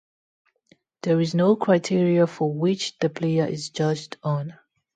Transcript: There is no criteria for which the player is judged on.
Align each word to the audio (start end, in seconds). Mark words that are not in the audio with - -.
There 1.03 1.21
is 1.21 1.35
no 1.35 1.55
criteria 1.55 2.25
for 2.25 2.51
which 2.51 2.97
the 2.97 3.07
player 3.09 3.45
is 3.45 3.69
judged 3.69 4.17
on. 4.23 4.57